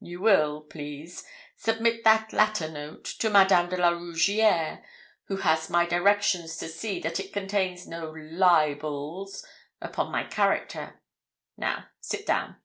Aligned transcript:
You 0.00 0.20
will, 0.20 0.62
please, 0.62 1.24
submit 1.54 2.02
that 2.02 2.32
latter 2.32 2.68
note 2.68 3.04
to 3.20 3.30
Madame 3.30 3.68
de 3.68 3.76
la 3.76 3.90
Rougierre, 3.90 4.84
who 5.28 5.36
has 5.36 5.70
my 5.70 5.86
directions 5.86 6.56
to 6.56 6.66
see 6.66 6.98
that 6.98 7.20
it 7.20 7.32
contains 7.32 7.86
no 7.86 8.10
libels 8.10 9.46
upon 9.80 10.10
my 10.10 10.24
character. 10.24 11.00
Now, 11.56 11.84
sit 12.00 12.26
down.' 12.26 12.56